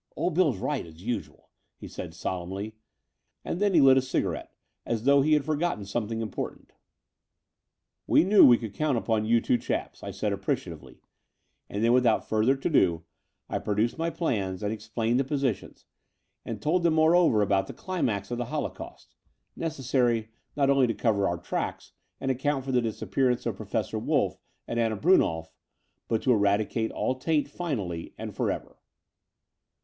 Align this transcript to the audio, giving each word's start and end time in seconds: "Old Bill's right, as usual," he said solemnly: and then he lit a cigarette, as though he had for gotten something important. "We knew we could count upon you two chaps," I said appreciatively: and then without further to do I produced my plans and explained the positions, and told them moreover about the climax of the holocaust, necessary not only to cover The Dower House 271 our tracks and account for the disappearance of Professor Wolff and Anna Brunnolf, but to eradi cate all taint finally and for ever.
"Old 0.15 0.33
Bill's 0.33 0.57
right, 0.57 0.83
as 0.87 1.03
usual," 1.03 1.51
he 1.77 1.87
said 1.87 2.15
solemnly: 2.15 2.73
and 3.45 3.59
then 3.59 3.75
he 3.75 3.81
lit 3.81 3.99
a 3.99 4.01
cigarette, 4.01 4.51
as 4.83 5.03
though 5.03 5.21
he 5.21 5.33
had 5.33 5.45
for 5.45 5.55
gotten 5.55 5.85
something 5.85 6.21
important. 6.21 6.73
"We 8.07 8.23
knew 8.23 8.43
we 8.43 8.57
could 8.57 8.73
count 8.73 8.97
upon 8.97 9.25
you 9.25 9.39
two 9.39 9.59
chaps," 9.59 10.01
I 10.01 10.09
said 10.09 10.33
appreciatively: 10.33 11.01
and 11.69 11.83
then 11.83 11.93
without 11.93 12.27
further 12.27 12.55
to 12.55 12.67
do 12.67 13.03
I 13.47 13.59
produced 13.59 13.99
my 13.99 14.09
plans 14.09 14.63
and 14.63 14.73
explained 14.73 15.19
the 15.19 15.23
positions, 15.23 15.85
and 16.43 16.63
told 16.63 16.81
them 16.81 16.95
moreover 16.95 17.43
about 17.43 17.67
the 17.67 17.71
climax 17.73 18.31
of 18.31 18.39
the 18.39 18.45
holocaust, 18.45 19.13
necessary 19.55 20.29
not 20.55 20.71
only 20.71 20.87
to 20.87 20.95
cover 20.95 21.19
The 21.19 21.25
Dower 21.25 21.35
House 21.37 21.47
271 21.47 21.61
our 21.61 21.73
tracks 21.75 21.91
and 22.19 22.31
account 22.31 22.65
for 22.65 22.71
the 22.71 22.81
disappearance 22.81 23.45
of 23.45 23.55
Professor 23.55 23.99
Wolff 23.99 24.39
and 24.67 24.79
Anna 24.79 24.97
Brunnolf, 24.97 25.53
but 26.07 26.23
to 26.23 26.31
eradi 26.31 26.67
cate 26.67 26.89
all 26.91 27.13
taint 27.13 27.47
finally 27.47 28.15
and 28.17 28.35
for 28.35 28.49
ever. 28.49 28.79